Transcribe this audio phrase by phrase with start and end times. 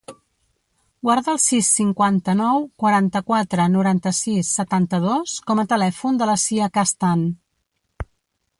[1.07, 7.29] Guarda el sis, cinquanta-nou, quaranta-quatre, noranta-sis, setanta-dos com a telèfon de la Sia Castan.